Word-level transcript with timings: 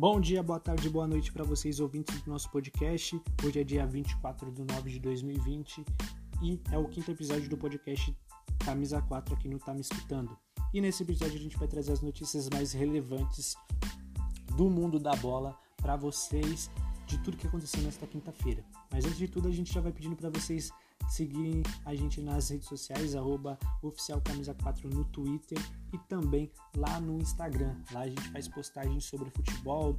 Bom 0.00 0.18
dia, 0.18 0.42
boa 0.42 0.58
tarde, 0.58 0.88
boa 0.88 1.06
noite 1.06 1.30
para 1.30 1.44
vocês 1.44 1.78
ouvintes 1.78 2.22
do 2.22 2.30
nosso 2.30 2.50
podcast. 2.50 3.20
Hoje 3.44 3.60
é 3.60 3.62
dia 3.62 3.86
24 3.86 4.50
de 4.50 4.64
nove 4.64 4.92
de 4.92 4.98
2020 4.98 5.84
e 6.42 6.58
é 6.72 6.78
o 6.78 6.88
quinto 6.88 7.10
episódio 7.10 7.50
do 7.50 7.58
podcast 7.58 8.16
Camisa 8.64 9.02
4 9.02 9.34
aqui 9.34 9.46
no 9.46 9.58
Tá 9.58 9.74
Me 9.74 9.82
Escutando. 9.82 10.34
E 10.72 10.80
nesse 10.80 11.02
episódio 11.02 11.34
a 11.34 11.38
gente 11.38 11.58
vai 11.58 11.68
trazer 11.68 11.92
as 11.92 12.00
notícias 12.00 12.48
mais 12.48 12.72
relevantes 12.72 13.54
do 14.56 14.70
mundo 14.70 14.98
da 14.98 15.14
bola 15.16 15.54
para 15.76 15.96
vocês 15.96 16.70
de 17.06 17.18
tudo 17.18 17.36
que 17.36 17.46
aconteceu 17.46 17.82
nesta 17.82 18.06
quinta-feira. 18.06 18.64
Mas 18.90 19.04
antes 19.04 19.18
de 19.18 19.28
tudo, 19.28 19.48
a 19.48 19.52
gente 19.52 19.70
já 19.70 19.82
vai 19.82 19.92
pedindo 19.92 20.16
para 20.16 20.30
vocês 20.30 20.72
seguirem 21.08 21.62
a 21.84 21.94
gente 21.94 22.20
nas 22.20 22.50
redes 22.50 22.68
sociais, 22.68 23.14
arroba 23.14 23.58
oficialcamisa4 23.82 24.84
no 24.84 25.04
Twitter 25.06 25.58
e 25.92 25.98
também 26.08 26.50
lá 26.76 27.00
no 27.00 27.18
Instagram. 27.18 27.76
Lá 27.92 28.00
a 28.00 28.08
gente 28.08 28.28
faz 28.30 28.48
postagens 28.48 29.04
sobre 29.04 29.30
futebol, 29.30 29.96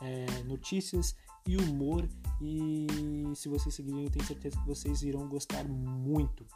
é, 0.00 0.42
notícias 0.44 1.14
e 1.46 1.56
humor. 1.56 2.08
E 2.40 2.86
se 3.34 3.48
vocês 3.48 3.74
seguirem, 3.74 4.04
eu 4.04 4.10
tenho 4.10 4.24
certeza 4.24 4.58
que 4.58 4.66
vocês 4.66 5.02
irão 5.02 5.28
gostar 5.28 5.64
muito. 5.64 6.46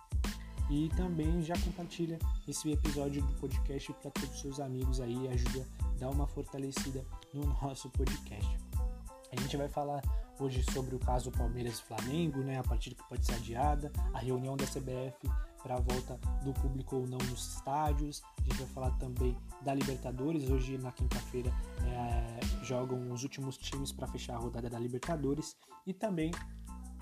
E 0.71 0.89
também 0.97 1.43
já 1.43 1.55
compartilha 1.59 2.19
esse 2.49 2.71
episódio 2.71 3.23
do 3.23 3.35
podcast 3.35 3.93
para 3.95 4.11
todos 4.11 4.35
os 4.35 4.41
seus 4.41 4.61
amigos 4.61 4.99
aí, 4.99 5.29
ajuda 5.29 5.67
a 5.83 5.99
dar 5.99 6.11
uma 6.11 6.27
fortalecida 6.27 7.05
no 7.35 7.45
nosso 7.47 7.91
podcast. 7.91 8.74
A 9.37 9.41
gente 9.41 9.57
vai 9.57 9.69
falar 9.69 10.01
hoje 10.39 10.63
sobre 10.73 10.95
o 10.95 10.99
caso 10.99 11.31
Palmeiras 11.33 11.79
e 11.79 11.83
Flamengo, 11.83 12.39
né, 12.39 12.59
a 12.59 12.63
partida 12.63 12.95
que 12.95 13.09
pode 13.09 13.27
ser 13.27 13.35
adiada, 13.35 13.91
a 14.13 14.19
reunião 14.19 14.57
da 14.57 14.65
CBF 14.65 15.29
para 15.61 15.75
a 15.75 15.81
volta 15.81 16.21
do 16.45 16.53
público 16.53 16.97
ou 16.97 17.07
não 17.07 17.19
nos 17.19 17.57
estádios. 17.57 18.23
A 18.39 18.43
gente 18.43 18.59
vai 18.59 18.67
falar 18.69 18.91
também 18.99 19.37
da 19.63 19.75
Libertadores. 19.75 20.49
Hoje, 20.49 20.79
na 20.79 20.93
quinta-feira, 20.93 21.51
é, 21.85 22.65
jogam 22.65 23.11
os 23.11 23.25
últimos 23.25 23.57
times 23.57 23.91
para 23.91 24.07
fechar 24.07 24.37
a 24.37 24.39
rodada 24.39 24.71
da 24.71 24.79
Libertadores 24.79 25.57
e 25.87 25.93
também 25.93 26.31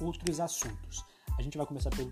outros 0.00 0.40
assuntos. 0.40 1.04
A 1.38 1.42
gente 1.42 1.58
vai 1.58 1.66
começar 1.66 1.90
por, 1.90 2.06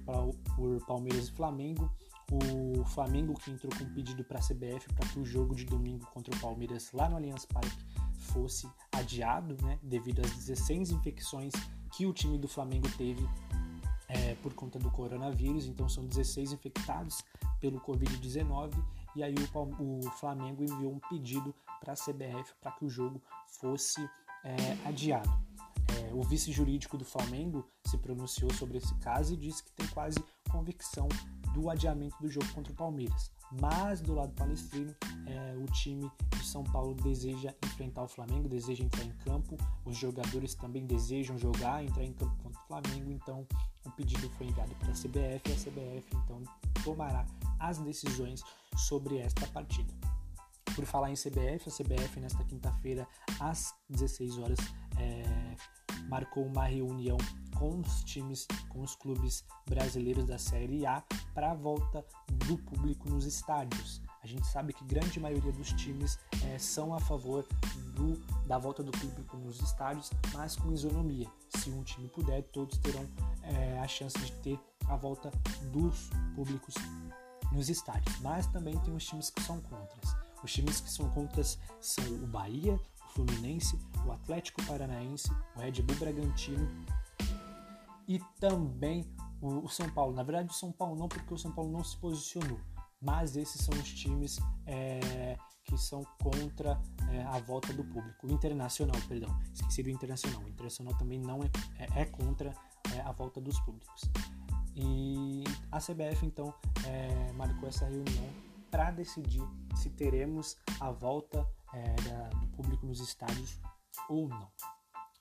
por 0.54 0.86
Palmeiras 0.86 1.28
e 1.28 1.32
Flamengo. 1.32 1.90
O 2.30 2.84
Flamengo 2.84 3.34
que 3.34 3.50
entrou 3.50 3.72
com 3.76 3.84
um 3.84 3.94
pedido 3.94 4.22
para 4.22 4.38
a 4.38 4.42
CBF 4.42 4.92
para 4.94 5.08
que 5.08 5.18
o 5.18 5.24
jogo 5.24 5.54
de 5.54 5.64
domingo 5.64 6.06
contra 6.12 6.34
o 6.34 6.40
Palmeiras 6.40 6.92
lá 6.92 7.08
no 7.08 7.16
Allianz 7.16 7.44
Parque 7.44 7.84
fosse 8.20 8.68
adiado, 8.92 9.56
né, 9.62 9.78
devido 9.82 10.20
às 10.20 10.30
16 10.30 10.90
infecções 10.90 11.52
que 11.92 12.06
o 12.06 12.12
time 12.12 12.38
do 12.38 12.48
Flamengo 12.48 12.88
teve 12.96 13.26
é, 14.08 14.34
por 14.36 14.54
conta 14.54 14.78
do 14.78 14.90
coronavírus. 14.90 15.66
Então 15.66 15.88
são 15.88 16.04
16 16.04 16.52
infectados 16.52 17.24
pelo 17.60 17.80
Covid-19 17.80 18.72
e 19.14 19.22
aí 19.22 19.34
o, 19.34 20.06
o, 20.06 20.10
Flamengo 20.12 20.62
enviou 20.62 20.92
um 20.92 21.00
pedido 21.08 21.54
para 21.80 21.92
a 21.92 21.96
CBF 21.96 22.54
para 22.60 22.72
que 22.72 22.84
o 22.84 22.90
jogo 22.90 23.20
fosse 23.46 24.00
é, 24.44 24.88
adiado. 24.88 25.30
É, 25.88 26.14
o 26.14 26.22
vice 26.22 26.52
jurídico 26.52 26.96
do 26.96 27.04
Flamengo 27.04 27.66
se 27.84 27.98
pronunciou 27.98 28.52
sobre 28.54 28.78
esse 28.78 28.94
caso 28.96 29.34
e 29.34 29.36
disse 29.36 29.64
que 29.64 29.72
tem 29.72 29.86
quase 29.88 30.22
convicção 30.50 31.08
do 31.52 31.68
adiamento 31.68 32.16
do 32.20 32.28
jogo 32.28 32.46
contra 32.52 32.72
o 32.72 32.76
Palmeiras. 32.76 33.30
Mas 33.60 34.00
do 34.00 34.14
lado 34.14 34.32
palestrino, 34.34 34.94
é, 35.26 35.56
o 35.56 35.66
time 35.72 36.08
de 36.36 36.44
São 36.46 36.62
Paulo 36.62 36.94
deseja 36.94 37.52
enfrentar 37.64 38.04
o 38.04 38.08
Flamengo, 38.08 38.48
deseja 38.48 38.84
entrar 38.84 39.04
em 39.04 39.12
campo. 39.24 39.56
Os 39.84 39.96
jogadores 39.96 40.54
também 40.54 40.86
desejam 40.86 41.36
jogar, 41.36 41.82
entrar 41.82 42.04
em 42.04 42.12
campo 42.12 42.36
contra 42.42 42.60
o 42.60 42.66
Flamengo. 42.66 43.10
Então, 43.10 43.46
o 43.84 43.90
pedido 43.90 44.30
foi 44.30 44.46
enviado 44.46 44.74
para 44.76 44.90
a 44.90 44.94
CBF 44.94 45.42
e 45.48 45.52
a 45.52 45.56
CBF 45.56 46.04
então 46.24 46.42
tomará 46.84 47.26
as 47.58 47.78
decisões 47.78 48.42
sobre 48.76 49.18
esta 49.18 49.46
partida. 49.48 49.92
Por 50.74 50.84
falar 50.84 51.10
em 51.10 51.14
CBF, 51.14 51.68
a 51.68 51.72
CBF 51.72 52.20
nesta 52.20 52.44
quinta-feira 52.44 53.06
às 53.40 53.74
16 53.88 54.38
horas 54.38 54.58
é, 54.96 55.56
marcou 56.08 56.46
uma 56.46 56.64
reunião 56.66 57.18
com 57.60 57.78
os 57.78 58.02
times, 58.04 58.46
com 58.70 58.80
os 58.80 58.96
clubes 58.96 59.44
brasileiros 59.68 60.24
da 60.24 60.38
Série 60.38 60.86
A 60.86 61.04
para 61.34 61.50
a 61.50 61.54
volta 61.54 62.02
do 62.46 62.56
público 62.56 63.10
nos 63.10 63.26
estádios. 63.26 64.00
A 64.22 64.26
gente 64.26 64.46
sabe 64.46 64.72
que 64.72 64.82
grande 64.82 65.20
maioria 65.20 65.52
dos 65.52 65.70
times 65.74 66.18
é, 66.46 66.58
são 66.58 66.94
a 66.94 67.00
favor 67.00 67.46
do, 67.94 68.16
da 68.46 68.56
volta 68.56 68.82
do 68.82 68.90
público 68.90 69.36
nos 69.36 69.60
estádios, 69.60 70.10
mas 70.32 70.56
com 70.56 70.72
isonomia. 70.72 71.30
Se 71.50 71.70
um 71.70 71.82
time 71.82 72.08
puder, 72.08 72.42
todos 72.44 72.78
terão 72.78 73.06
é, 73.42 73.78
a 73.78 73.86
chance 73.86 74.18
de 74.18 74.32
ter 74.32 74.58
a 74.88 74.96
volta 74.96 75.30
dos 75.70 76.08
públicos 76.34 76.74
nos 77.52 77.68
estádios. 77.68 78.18
Mas 78.20 78.46
também 78.46 78.78
tem 78.78 78.94
os 78.94 79.04
times 79.04 79.28
que 79.28 79.42
são 79.42 79.60
contras. 79.60 80.16
Os 80.42 80.50
times 80.50 80.80
que 80.80 80.90
são 80.90 81.10
contras 81.10 81.58
são 81.78 82.04
o 82.06 82.26
Bahia, 82.26 82.80
o 83.06 83.12
Fluminense, 83.12 83.78
o 84.06 84.12
Atlético 84.12 84.64
Paranaense, 84.64 85.30
o 85.56 85.60
Red 85.60 85.82
Bull 85.82 85.96
Bragantino 85.96 86.66
e 88.10 88.18
também 88.40 89.08
o, 89.40 89.68
São 89.68 89.88
Paulo. 89.88 90.12
Na 90.12 90.24
verdade, 90.24 90.50
o 90.50 90.52
São 90.52 90.72
Paulo 90.72 90.96
não, 90.96 91.08
porque 91.08 91.32
o 91.32 91.38
São 91.38 91.52
Paulo 91.52 91.70
não 91.70 91.84
se 91.84 91.96
posicionou. 91.96 92.58
Mas 93.00 93.36
esses 93.36 93.64
são 93.64 93.72
os 93.72 93.88
times 93.88 94.40
é, 94.66 95.38
que 95.62 95.78
são 95.78 96.02
contra 96.20 96.82
é, 97.12 97.22
a 97.22 97.38
volta 97.38 97.72
do 97.72 97.84
público. 97.84 98.26
O 98.26 98.32
Internacional, 98.32 99.00
perdão, 99.06 99.30
esqueci 99.54 99.84
do 99.84 99.90
Internacional. 99.90 100.42
O 100.42 100.48
Internacional 100.48 100.92
também 100.98 101.20
não 101.20 101.38
é, 101.44 101.50
é, 101.78 102.02
é 102.02 102.04
contra 102.04 102.52
é, 102.92 103.00
a 103.02 103.12
volta 103.12 103.40
dos 103.40 103.60
públicos. 103.60 104.02
E 104.74 105.44
a 105.70 105.78
CBF 105.78 106.26
então 106.26 106.52
é, 106.84 107.32
marcou 107.34 107.68
essa 107.68 107.86
reunião 107.86 108.28
para 108.72 108.90
decidir 108.90 109.46
se 109.76 109.88
teremos 109.88 110.56
a 110.80 110.90
volta 110.90 111.46
é, 111.72 111.94
da, 112.02 112.28
do 112.40 112.48
público 112.48 112.84
nos 112.84 112.98
estádios 112.98 113.60
ou 114.08 114.28
não. 114.28 114.48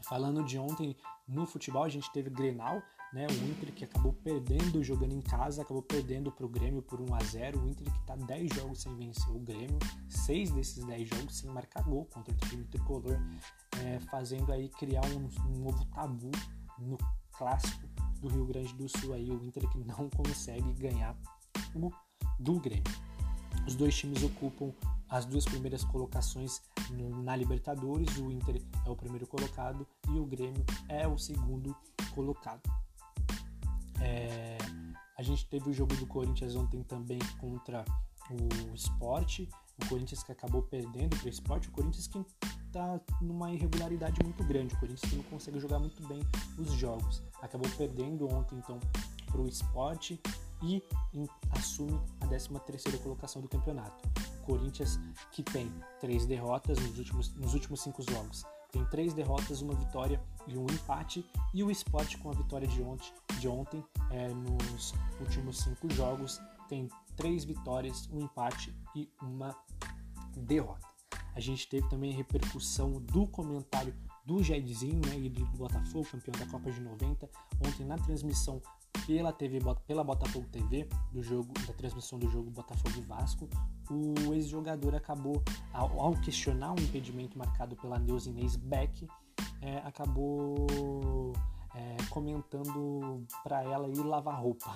Falando 0.02 0.44
de 0.44 0.58
ontem 0.58 0.96
no 1.28 1.46
futebol, 1.46 1.84
a 1.84 1.90
gente 1.90 2.12
teve 2.12 2.30
Grenal, 2.30 2.82
né? 3.14 3.28
O 3.28 3.50
Inter 3.50 3.74
que 3.74 3.84
acabou 3.84 4.14
perdendo 4.14 4.84
jogando 4.84 5.14
em 5.14 5.22
casa, 5.22 5.62
acabou 5.62 5.82
perdendo 5.82 6.32
para 6.32 6.46
o 6.46 6.50
Grêmio 6.50 6.82
por 6.82 7.02
1 7.02 7.16
a 7.16 7.20
0 7.20 7.60
O 7.60 7.68
Inter 7.68 7.92
que 7.92 8.00
está 8.00 8.16
10 8.16 8.56
jogos 8.56 8.82
sem 8.82 8.96
vencer 8.96 9.30
o 9.36 9.40
Grêmio, 9.40 9.80
6 10.08 10.52
desses 10.52 10.84
10 10.86 11.10
jogos 11.10 11.38
sem 11.38 11.50
marcar 11.52 11.84
gol 11.84 12.06
contra 12.06 12.34
o 12.34 12.38
time 12.38 12.64
tricolor, 12.66 13.20
é, 13.84 14.00
fazendo 14.12 14.52
aí 14.52 14.70
criar 14.70 15.06
um, 15.08 15.30
um 15.48 15.60
novo 15.60 15.86
tabu 15.86 16.32
no 16.78 16.98
clássico 17.32 17.88
do 18.22 18.28
Rio 18.28 18.46
Grande 18.46 18.74
do 18.74 18.88
Sul 18.88 19.14
aí, 19.14 19.30
o 19.30 19.44
Inter 19.44 19.68
que 19.70 19.80
não 19.80 20.10
consegue 20.10 20.74
ganhar 20.74 21.16
o 21.76 21.92
do 22.40 22.60
Grêmio. 22.60 22.84
Os 23.68 23.76
dois 23.76 23.96
times 23.96 24.24
ocupam 24.24 24.74
as 25.10 25.26
duas 25.26 25.46
primeiras 25.46 25.84
colocações 25.84 26.62
na 27.24 27.36
Libertadores. 27.36 28.18
O 28.18 28.32
Inter 28.32 28.62
é 28.86 28.90
o 28.90 28.96
primeiro 28.96 29.26
colocado 29.28 29.88
e 30.10 30.20
o 30.20 30.26
Grêmio 30.26 30.64
é 30.88 31.08
o 31.08 31.18
segundo 31.18 31.76
colocado. 32.14 32.62
É, 34.02 34.58
a 35.18 35.24
gente 35.24 35.46
teve 35.48 35.70
o 35.70 35.74
jogo 35.74 35.96
do 35.96 36.06
Corinthians 36.06 36.56
ontem 36.56 36.84
também 36.84 37.20
contra 37.40 37.84
o 38.30 38.76
Sport. 38.76 39.42
O 39.82 39.88
Corinthians 39.88 40.24
que 40.24 40.32
acabou 40.32 40.62
perdendo 40.62 41.18
para 41.18 41.26
o 41.26 41.30
Sport. 41.30 41.68
O 41.68 41.72
Corinthians 41.72 42.08
que 42.08 42.24
está 42.68 43.00
numa 43.22 43.52
irregularidade 43.52 44.22
muito 44.24 44.44
grande. 44.44 44.76
O 44.76 44.80
Corinthians 44.80 45.10
que 45.10 45.18
não 45.18 45.24
consegue 45.24 45.60
jogar 45.60 45.80
muito 45.80 46.06
bem 46.08 46.22
os 46.58 46.72
jogos. 46.74 47.22
Acabou 47.42 47.70
perdendo 47.78 48.32
ontem 48.34 48.58
então 48.58 48.80
para 49.26 49.42
o 49.42 49.48
Sport 49.48 50.12
e 50.62 50.84
assume 51.52 52.00
a 52.22 52.28
13 52.28 52.50
terceira 52.66 52.98
colocação 53.00 53.42
do 53.42 53.48
campeonato. 53.48 54.29
Corinthians, 54.50 55.00
que 55.32 55.44
tem 55.44 55.72
três 56.00 56.26
derrotas 56.26 56.80
nos 56.80 56.98
últimos, 56.98 57.36
nos 57.36 57.54
últimos 57.54 57.82
cinco 57.82 58.02
jogos. 58.02 58.44
Tem 58.72 58.84
três 58.86 59.14
derrotas, 59.14 59.62
uma 59.62 59.76
vitória 59.76 60.20
e 60.48 60.58
um 60.58 60.66
empate. 60.66 61.24
E 61.54 61.64
o 61.64 61.70
Sport, 61.70 62.18
com 62.18 62.32
a 62.32 62.34
vitória 62.34 62.68
de 62.68 62.82
ontem, 62.82 63.14
de 63.40 63.48
ontem 63.48 63.86
é, 64.10 64.28
nos 64.30 64.94
últimos 65.20 65.60
cinco 65.60 65.92
jogos, 65.94 66.42
tem 66.68 66.90
três 67.16 67.44
vitórias, 67.44 68.10
um 68.12 68.22
empate 68.22 68.76
e 68.96 69.08
uma 69.22 69.56
derrota. 70.36 70.88
A 71.36 71.40
gente 71.40 71.68
teve 71.68 71.88
também 71.88 72.12
repercussão 72.12 72.94
do 72.94 73.28
comentário 73.28 73.94
do 74.26 74.44
Jairzinho, 74.44 75.02
né, 75.08 75.30
do 75.30 75.46
Botafogo, 75.58 76.08
campeão 76.12 76.40
da 76.40 76.52
Copa 76.52 76.72
de 76.72 76.82
90, 76.82 77.30
ontem 77.66 77.86
na 77.86 77.98
transmissão 77.98 78.62
pela 79.10 79.34
TV 79.34 79.60
pela 79.88 80.04
Botafogo 80.04 80.46
TV 80.52 80.88
do 81.12 81.24
jogo 81.24 81.52
da 81.66 81.74
transmissão 81.74 82.20
do 82.20 82.30
jogo 82.30 82.52
Botafogo 82.52 82.94
e 82.96 83.02
Vasco 83.02 83.50
o 83.90 84.36
ex-jogador 84.36 84.94
acabou 84.94 85.42
ao, 85.74 86.00
ao, 86.00 86.12
questionar 86.22 86.74
um 86.74 86.76
impedimento 86.76 87.36
marcado 87.36 87.76
pela 87.76 87.98
Neuza 87.98 88.30
Inês 88.30 88.56
Beck 88.56 89.08
é, 89.64 89.78
acabou 89.78 91.34
é, 91.74 91.98
comentando 92.12 93.26
para 93.44 93.64
ela 93.64 93.88
ir 93.88 94.04
lavar 94.04 94.40
roupa. 94.40 94.74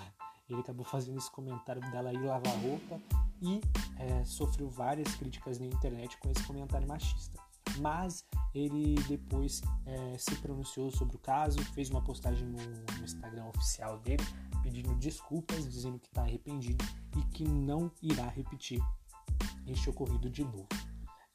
Ele 0.49 0.59
acabou 0.59 0.83
fazendo 0.83 1.19
esse 1.19 1.31
comentário 1.31 1.81
dela 1.91 2.11
ir 2.11 2.19
lavar 2.19 2.57
roupa 2.59 2.99
e 3.39 3.61
é, 3.99 4.25
sofreu 4.25 4.67
várias 4.67 5.13
críticas 5.15 5.59
na 5.59 5.67
internet 5.67 6.17
com 6.17 6.31
esse 6.31 6.43
comentário 6.43 6.87
machista 6.87 7.39
mas 7.79 8.25
ele 8.53 8.95
depois 9.07 9.61
é, 9.85 10.17
se 10.17 10.35
pronunciou 10.35 10.91
sobre 10.91 11.15
o 11.15 11.19
caso, 11.19 11.59
fez 11.73 11.89
uma 11.89 12.01
postagem 12.01 12.47
no, 12.47 12.57
no 12.57 13.03
Instagram 13.03 13.45
oficial 13.45 13.99
dele 13.99 14.23
pedindo 14.61 14.95
desculpas, 14.95 15.69
dizendo 15.69 15.99
que 15.99 16.07
está 16.07 16.21
arrependido 16.21 16.83
e 17.17 17.21
que 17.35 17.43
não 17.43 17.91
irá 18.01 18.27
repetir 18.27 18.81
este 19.67 19.89
ocorrido 19.89 20.29
de 20.29 20.43
novo. 20.43 20.67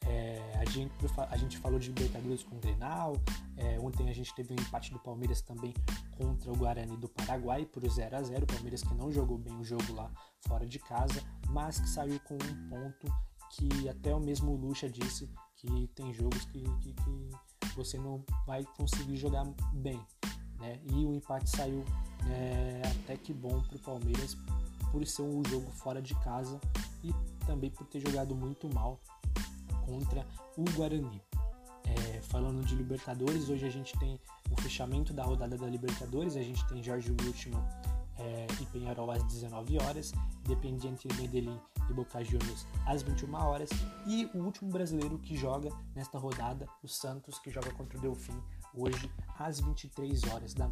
É, 0.06 0.58
a, 0.58 0.64
gente, 0.64 0.92
a 1.30 1.36
gente 1.36 1.58
falou 1.58 1.78
de 1.78 1.88
Libertadores 1.88 2.42
com 2.42 2.56
o 2.56 2.60
Grenal, 2.60 3.14
é, 3.56 3.78
ontem 3.80 4.08
a 4.08 4.14
gente 4.14 4.34
teve 4.34 4.52
um 4.52 4.56
empate 4.56 4.90
do 4.92 4.98
Palmeiras 4.98 5.42
também 5.42 5.74
contra 6.16 6.50
o 6.50 6.56
Guarani 6.56 6.96
do 6.96 7.08
Paraguai 7.08 7.66
por 7.66 7.86
0 7.86 8.16
a 8.16 8.22
0 8.22 8.44
O 8.44 8.46
Palmeiras 8.46 8.82
que 8.82 8.94
não 8.94 9.12
jogou 9.12 9.36
bem 9.36 9.54
o 9.56 9.64
jogo 9.64 9.92
lá 9.92 10.10
fora 10.46 10.66
de 10.66 10.78
casa, 10.78 11.22
mas 11.50 11.78
que 11.78 11.88
saiu 11.88 12.18
com 12.20 12.34
um 12.34 12.68
ponto 12.70 13.12
que 13.50 13.88
até 13.88 14.14
o 14.14 14.20
mesmo 14.20 14.54
Lucha 14.54 14.88
disse 14.88 15.28
que 15.56 15.88
tem 15.94 16.12
jogos 16.12 16.44
que, 16.46 16.62
que, 16.80 16.92
que 16.92 17.74
você 17.74 17.98
não 17.98 18.24
vai 18.46 18.64
conseguir 18.76 19.16
jogar 19.16 19.44
bem. 19.72 20.00
Né? 20.58 20.80
E 20.84 21.04
o 21.04 21.14
empate 21.14 21.48
saiu 21.50 21.84
é, 22.30 22.82
até 22.84 23.16
que 23.16 23.32
bom 23.32 23.60
para 23.62 23.76
o 23.76 23.80
Palmeiras 23.80 24.36
por 24.90 25.06
ser 25.06 25.22
um 25.22 25.42
jogo 25.44 25.70
fora 25.72 26.00
de 26.00 26.14
casa 26.16 26.60
e 27.02 27.12
também 27.46 27.70
por 27.70 27.86
ter 27.86 28.00
jogado 28.00 28.34
muito 28.34 28.72
mal 28.72 29.00
contra 29.86 30.26
o 30.56 30.64
Guarani. 30.72 31.22
É, 31.84 32.20
falando 32.22 32.64
de 32.64 32.74
Libertadores, 32.74 33.48
hoje 33.48 33.66
a 33.66 33.70
gente 33.70 33.98
tem 33.98 34.20
o 34.50 34.60
fechamento 34.60 35.12
da 35.12 35.24
rodada 35.24 35.56
da 35.56 35.66
Libertadores, 35.66 36.36
a 36.36 36.42
gente 36.42 36.66
tem 36.68 36.82
Jorge 36.82 37.10
Wiltman 37.10 37.62
é, 38.18 38.46
e 38.60 38.66
Penharol 38.66 39.10
às 39.10 39.22
19 39.24 39.78
horas, 39.82 40.12
Independiente 40.44 41.08
Medellín 41.16 41.58
e 41.90 41.94
Boca 41.94 42.22
Juniors 42.22 42.66
às 42.86 43.02
21 43.02 43.34
horas 43.34 43.70
e 44.06 44.26
o 44.34 44.38
último 44.38 44.70
brasileiro 44.70 45.18
que 45.18 45.36
joga 45.36 45.70
nesta 45.94 46.18
rodada, 46.18 46.68
o 46.82 46.88
Santos, 46.88 47.38
que 47.38 47.50
joga 47.50 47.70
contra 47.72 47.98
o 47.98 48.00
Delfim 48.00 48.40
hoje 48.74 49.10
às 49.38 49.60
23 49.60 50.24
horas 50.24 50.54
da 50.54 50.70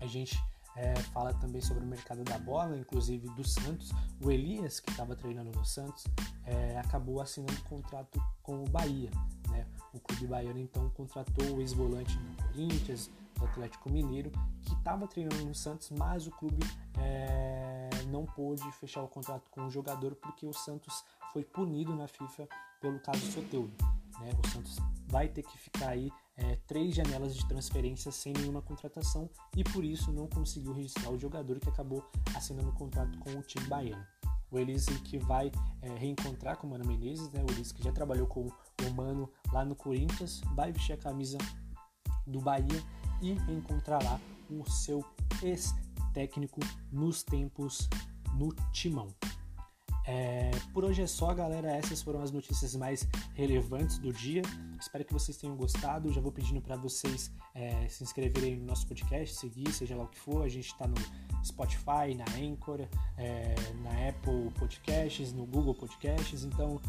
A 0.00 0.06
gente 0.06 0.38
é, 0.76 0.94
fala 1.12 1.34
também 1.34 1.60
sobre 1.60 1.84
o 1.84 1.86
mercado 1.86 2.22
da 2.24 2.38
bola, 2.38 2.76
inclusive 2.76 3.28
do 3.30 3.46
Santos. 3.46 3.90
O 4.24 4.30
Elias, 4.30 4.80
que 4.80 4.90
estava 4.90 5.14
treinando 5.14 5.50
no 5.50 5.64
Santos, 5.64 6.04
é, 6.44 6.78
acabou 6.78 7.20
assinando 7.20 7.60
contrato 7.64 8.22
com 8.42 8.62
o 8.62 8.68
Bahia. 8.68 9.10
Né? 9.48 9.66
O 9.92 10.00
clube 10.00 10.26
baiano 10.26 10.58
então 10.58 10.88
contratou 10.90 11.56
o 11.56 11.60
ex-volante 11.60 12.16
do 12.16 12.42
Corinthians, 12.44 13.10
do 13.36 13.44
Atlético 13.44 13.90
Mineiro, 13.90 14.30
que 14.62 14.72
estava 14.74 15.06
treinando 15.06 15.44
no 15.44 15.54
Santos, 15.54 15.90
mas 15.90 16.26
o 16.26 16.30
clube 16.30 16.64
é, 16.98 17.69
não 18.10 18.26
pôde 18.26 18.70
fechar 18.72 19.02
o 19.02 19.08
contrato 19.08 19.48
com 19.50 19.66
o 19.66 19.70
jogador 19.70 20.14
porque 20.16 20.46
o 20.46 20.52
Santos 20.52 21.04
foi 21.32 21.44
punido 21.44 21.94
na 21.94 22.08
FIFA 22.08 22.48
pelo 22.80 22.98
caso 23.00 23.20
Soteldo. 23.32 23.72
Né? 24.20 24.30
O 24.42 24.48
Santos 24.48 24.76
vai 25.06 25.28
ter 25.28 25.42
que 25.42 25.56
ficar 25.56 25.90
aí 25.90 26.10
é, 26.36 26.56
três 26.66 26.94
janelas 26.94 27.34
de 27.34 27.46
transferência 27.46 28.10
sem 28.10 28.32
nenhuma 28.32 28.62
contratação 28.62 29.28
e 29.56 29.62
por 29.62 29.84
isso 29.84 30.12
não 30.12 30.26
conseguiu 30.26 30.72
registrar 30.72 31.10
o 31.10 31.18
jogador 31.18 31.58
que 31.60 31.68
acabou 31.68 32.04
assinando 32.34 32.70
o 32.70 32.74
contrato 32.74 33.18
com 33.18 33.30
o 33.30 33.42
time 33.42 33.66
baiano. 33.66 34.04
O 34.50 34.58
Elise 34.58 34.92
que 35.00 35.16
vai 35.18 35.52
é, 35.80 35.88
reencontrar 35.94 36.56
com 36.56 36.66
o 36.66 36.70
Mano 36.70 36.84
Menezes, 36.84 37.30
né? 37.30 37.44
o 37.48 37.52
Elise 37.52 37.72
que 37.72 37.82
já 37.82 37.92
trabalhou 37.92 38.26
com 38.26 38.46
o 38.46 38.94
Mano 38.94 39.30
lá 39.52 39.64
no 39.64 39.76
Corinthians, 39.76 40.40
vai 40.54 40.72
vestir 40.72 40.92
a 40.92 40.96
camisa 40.96 41.38
do 42.26 42.40
Bahia 42.40 42.82
e 43.22 43.32
encontrar 43.52 44.02
lá 44.02 44.20
o 44.50 44.68
seu 44.68 45.04
ex-técnico 46.10 46.60
nos 46.92 47.22
tempos 47.22 47.88
no 48.34 48.52
Timão. 48.72 49.08
É, 50.06 50.50
por 50.72 50.84
hoje 50.84 51.02
é 51.02 51.06
só, 51.06 51.32
galera. 51.32 51.70
Essas 51.70 52.02
foram 52.02 52.22
as 52.22 52.32
notícias 52.32 52.74
mais 52.74 53.06
relevantes 53.34 53.98
do 53.98 54.12
dia. 54.12 54.42
Espero 54.80 55.04
que 55.04 55.12
vocês 55.12 55.36
tenham 55.36 55.56
gostado. 55.56 56.12
Já 56.12 56.20
vou 56.20 56.32
pedindo 56.32 56.60
para 56.60 56.74
vocês 56.76 57.30
é, 57.54 57.86
se 57.88 58.02
inscreverem 58.02 58.56
no 58.56 58.66
nosso 58.66 58.86
podcast, 58.86 59.36
seguir, 59.36 59.70
seja 59.72 59.94
lá 59.94 60.04
o 60.04 60.08
que 60.08 60.18
for. 60.18 60.42
A 60.42 60.48
gente 60.48 60.66
está 60.66 60.86
no 60.86 60.96
Spotify, 61.44 62.14
na 62.16 62.24
Anchor, 62.36 62.80
é, 63.16 63.54
na 63.82 64.08
Apple 64.08 64.50
Podcasts, 64.58 65.32
no 65.32 65.46
Google 65.46 65.74
Podcasts. 65.74 66.44
Então, 66.44 66.80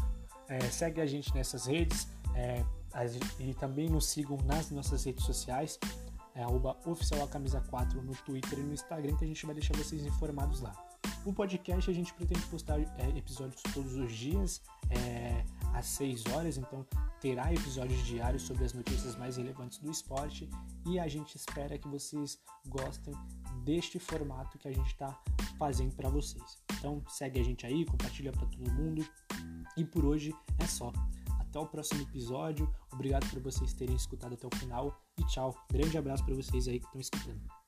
é, 0.48 0.58
segue 0.70 1.00
a 1.00 1.06
gente 1.06 1.32
nessas 1.34 1.66
redes 1.66 2.08
é, 2.34 2.64
e 3.38 3.54
também 3.54 3.88
nos 3.88 4.06
sigam 4.06 4.36
nas 4.44 4.70
nossas 4.70 5.04
redes 5.04 5.24
sociais. 5.24 5.78
É 6.34 6.42
arroba 6.42 6.76
oficial 6.86 7.26
camisa 7.28 7.60
4 7.60 8.02
no 8.02 8.14
Twitter 8.14 8.58
e 8.58 8.62
no 8.62 8.72
Instagram, 8.72 9.16
que 9.16 9.24
a 9.24 9.28
gente 9.28 9.44
vai 9.44 9.54
deixar 9.54 9.76
vocês 9.76 10.04
informados 10.04 10.60
lá. 10.60 10.72
O 11.24 11.32
podcast 11.32 11.88
a 11.88 11.94
gente 11.94 12.12
pretende 12.14 12.44
postar 12.46 12.80
é, 12.80 13.08
episódios 13.16 13.62
todos 13.74 13.94
os 13.94 14.12
dias, 14.12 14.60
é, 14.90 15.44
às 15.72 15.86
6 15.86 16.26
horas, 16.26 16.56
então 16.56 16.84
terá 17.20 17.52
episódios 17.52 18.04
diários 18.04 18.42
sobre 18.42 18.64
as 18.64 18.72
notícias 18.72 19.14
mais 19.16 19.36
relevantes 19.36 19.78
do 19.78 19.90
esporte 19.90 20.50
e 20.84 20.98
a 20.98 21.06
gente 21.06 21.36
espera 21.36 21.78
que 21.78 21.86
vocês 21.86 22.40
gostem 22.66 23.14
deste 23.64 24.00
formato 24.00 24.58
que 24.58 24.66
a 24.66 24.72
gente 24.72 24.88
está 24.88 25.16
fazendo 25.58 25.94
para 25.94 26.08
vocês. 26.08 26.58
Então 26.78 27.00
segue 27.08 27.38
a 27.38 27.44
gente 27.44 27.64
aí, 27.64 27.84
compartilha 27.84 28.32
para 28.32 28.46
todo 28.46 28.72
mundo 28.72 29.06
e 29.76 29.84
por 29.84 30.04
hoje 30.04 30.34
é 30.58 30.66
só. 30.66 30.92
Até 31.52 31.58
o 31.58 31.66
próximo 31.66 32.00
episódio. 32.00 32.66
Obrigado 32.90 33.28
por 33.28 33.42
vocês 33.42 33.74
terem 33.74 33.94
escutado 33.94 34.32
até 34.32 34.46
o 34.46 34.56
final 34.56 34.98
e 35.18 35.24
tchau. 35.26 35.54
Grande 35.70 35.98
abraço 35.98 36.24
para 36.24 36.34
vocês 36.34 36.66
aí 36.66 36.80
que 36.80 36.86
estão 36.86 36.98
escutando. 36.98 37.61